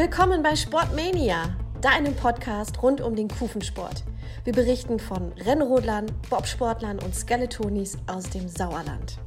[0.00, 4.02] Willkommen bei Sportmania, deinem Podcast rund um den Kufensport.
[4.44, 9.18] Wir berichten von Rennrodlern, Bobsportlern und Skeletonis aus dem Sauerland.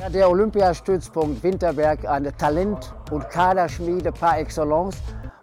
[0.00, 4.96] Ja, der Olympiastützpunkt Winterberg, eine Talent- und Kaderschmiede par excellence.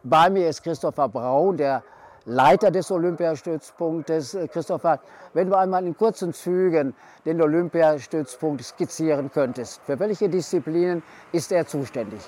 [0.03, 1.81] Bei mir ist Christopher Braun, der
[2.25, 4.37] Leiter des Olympiastützpunktes.
[4.51, 4.99] Christopher,
[5.33, 6.93] wenn du einmal in kurzen Zügen
[7.25, 11.01] den Olympiastützpunkt skizzieren könntest, für welche Disziplinen
[11.31, 12.19] ist er zuständig?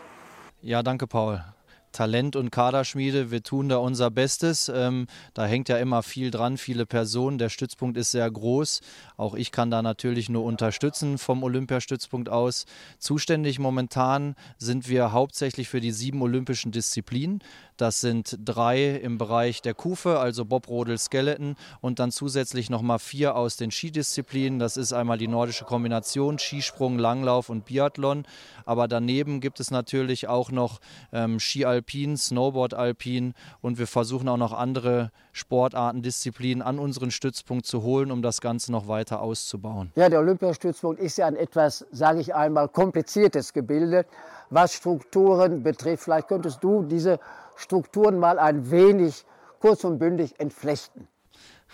[0.61, 1.43] Ja, danke, Paul.
[1.91, 4.69] Talent und Kaderschmiede, wir tun da unser Bestes.
[4.73, 7.37] Ähm, da hängt ja immer viel dran, viele Personen.
[7.37, 8.81] Der Stützpunkt ist sehr groß.
[9.17, 12.65] Auch ich kann da natürlich nur unterstützen vom Olympiastützpunkt aus.
[12.99, 17.39] Zuständig momentan sind wir hauptsächlich für die sieben olympischen Disziplinen.
[17.77, 22.99] Das sind drei im Bereich der Kufe, also Bob Rodel Skeleton und dann zusätzlich nochmal
[22.99, 24.59] vier aus den Skidisziplinen.
[24.59, 28.25] Das ist einmal die nordische Kombination, Skisprung, Langlauf und Biathlon.
[28.65, 30.79] Aber daneben gibt es natürlich auch noch
[31.11, 37.09] ähm, Ski Alpin, Snowboard Alpin und wir versuchen auch noch andere Sportarten, Disziplinen an unseren
[37.09, 39.91] Stützpunkt zu holen, um das Ganze noch weiter auszubauen.
[39.95, 44.05] Ja, der Olympiastützpunkt ist ja ein etwas, sage ich einmal, kompliziertes Gebilde,
[44.51, 46.03] was Strukturen betrifft.
[46.03, 47.19] Vielleicht könntest du diese
[47.55, 49.25] Strukturen mal ein wenig
[49.59, 51.07] kurz und bündig entflechten.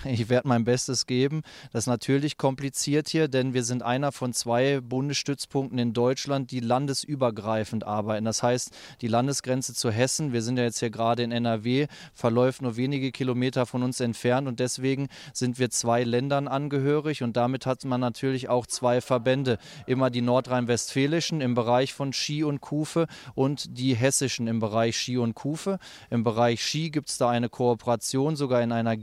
[0.03, 1.42] Ich werde mein Bestes geben.
[1.72, 6.59] Das ist natürlich kompliziert hier, denn wir sind einer von zwei Bundesstützpunkten in Deutschland, die
[6.59, 8.25] landesübergreifend arbeiten.
[8.25, 12.62] Das heißt, die Landesgrenze zu Hessen, wir sind ja jetzt hier gerade in NRW, verläuft
[12.62, 17.66] nur wenige Kilometer von uns entfernt und deswegen sind wir zwei Ländern angehörig und damit
[17.66, 19.58] hat man natürlich auch zwei Verbände.
[19.88, 25.18] Immer die nordrhein-westfälischen im Bereich von Ski und Kufe und die hessischen im Bereich Ski
[25.18, 25.80] und Kufe.
[26.12, 28.95] Im Bereich Ski gibt es da eine Kooperation, sogar in einer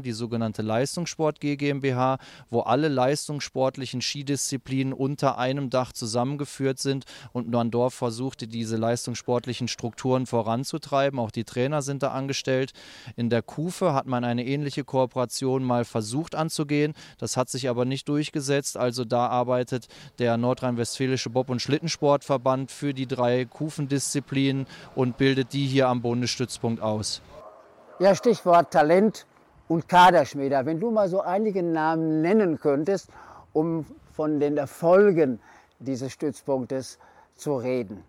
[0.00, 2.18] Die sogenannte Leistungssport GmbH,
[2.50, 10.26] wo alle leistungssportlichen Skidisziplinen unter einem Dach zusammengeführt sind und dort versuchte, diese leistungssportlichen Strukturen
[10.26, 11.18] voranzutreiben.
[11.18, 12.72] Auch die Trainer sind da angestellt.
[13.16, 16.94] In der Kufe hat man eine ähnliche Kooperation mal versucht anzugehen.
[17.18, 18.76] Das hat sich aber nicht durchgesetzt.
[18.76, 19.88] Also da arbeitet
[20.18, 26.82] der nordrhein-westfälische Bob- und Schlittensportverband für die drei Kufendisziplinen und bildet die hier am Bundesstützpunkt
[26.82, 27.22] aus.
[27.98, 29.26] Ja, Stichwort Talent
[29.68, 30.66] und Kaderschmieder.
[30.66, 33.10] Wenn du mal so einige Namen nennen könntest,
[33.52, 35.40] um von den Erfolgen
[35.78, 36.98] dieses Stützpunktes
[37.34, 38.02] zu reden.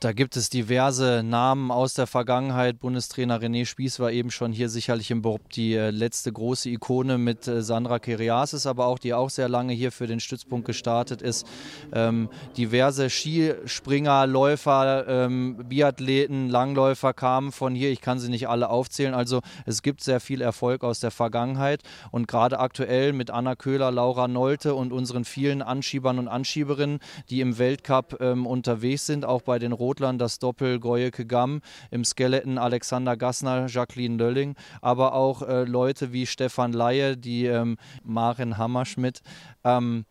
[0.00, 2.80] Da gibt es diverse Namen aus der Vergangenheit.
[2.80, 7.18] Bundestrainer René Spieß war eben schon hier sicherlich im Bob die äh, letzte große Ikone
[7.18, 11.20] mit äh, Sandra Keriasis, aber auch die auch sehr lange hier für den Stützpunkt gestartet
[11.20, 11.46] ist.
[11.92, 17.90] Ähm, diverse Skispringer, Läufer, ähm, Biathleten, Langläufer kamen von hier.
[17.90, 19.12] Ich kann sie nicht alle aufzählen.
[19.12, 23.90] Also es gibt sehr viel Erfolg aus der Vergangenheit und gerade aktuell mit Anna Köhler,
[23.90, 29.42] Laura Nolte und unseren vielen Anschiebern und Anschieberinnen, die im Weltcup ähm, unterwegs sind, auch
[29.42, 35.14] bei den Roten Rotlern das Doppel Goyeke Gamm, im Skeleton Alexander Gassner, Jacqueline Lölling, aber
[35.14, 39.20] auch äh, Leute wie Stefan Laie, die ähm, Maren Hammerschmidt.
[39.64, 40.04] Ähm,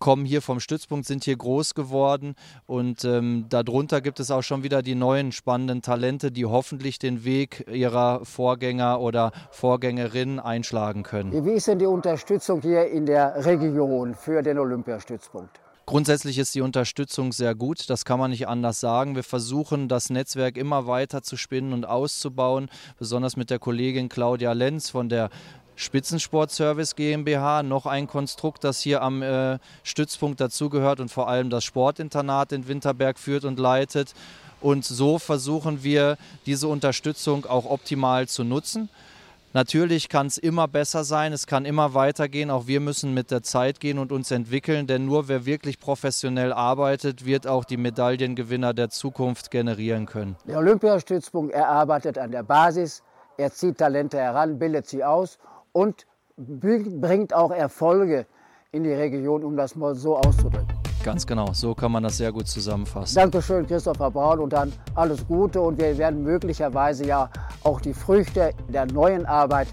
[0.00, 2.34] kommen hier vom Stützpunkt, sind hier groß geworden
[2.66, 7.22] und ähm, darunter gibt es auch schon wieder die neuen spannenden Talente, die hoffentlich den
[7.22, 11.44] Weg ihrer Vorgänger oder Vorgängerinnen einschlagen können.
[11.44, 15.60] Wie ist denn die Unterstützung hier in der Region für den Olympiastützpunkt?
[15.90, 19.16] Grundsätzlich ist die Unterstützung sehr gut, das kann man nicht anders sagen.
[19.16, 22.70] Wir versuchen, das Netzwerk immer weiter zu spinnen und auszubauen,
[23.00, 25.30] besonders mit der Kollegin Claudia Lenz von der
[25.74, 31.64] Spitzensportservice GmbH, noch ein Konstrukt, das hier am äh, Stützpunkt dazugehört und vor allem das
[31.64, 34.14] Sportinternat in Winterberg führt und leitet.
[34.60, 38.90] Und so versuchen wir, diese Unterstützung auch optimal zu nutzen.
[39.52, 42.50] Natürlich kann es immer besser sein, es kann immer weitergehen.
[42.50, 46.52] Auch wir müssen mit der Zeit gehen und uns entwickeln, denn nur wer wirklich professionell
[46.52, 50.36] arbeitet, wird auch die Medaillengewinner der Zukunft generieren können.
[50.46, 53.02] Der Olympiastützpunkt erarbeitet an der Basis,
[53.38, 55.38] er zieht Talente heran, bildet sie aus
[55.72, 56.06] und
[56.36, 58.26] bringt auch Erfolge
[58.70, 60.69] in die Region, um das mal so auszudrücken.
[61.02, 63.14] Ganz genau, so kann man das sehr gut zusammenfassen.
[63.14, 65.60] Dankeschön, Christopher Braun, und dann alles Gute.
[65.60, 67.30] Und wir werden möglicherweise ja
[67.64, 69.68] auch die Früchte der neuen Arbeit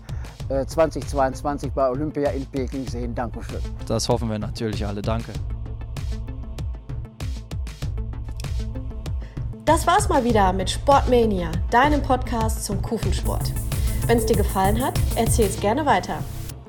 [0.50, 3.14] 2022 äh, bei Olympia in Peking sehen.
[3.14, 3.60] Dankeschön.
[3.88, 5.02] Das hoffen wir natürlich alle.
[5.02, 5.34] Danke.
[9.66, 13.52] Das war's mal wieder mit Sportmania, deinem Podcast zum Kufensport.
[14.06, 16.20] Wenn es dir gefallen hat, erzähl's gerne weiter.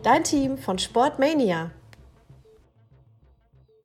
[0.02, 1.70] Dein Team von Sportmania.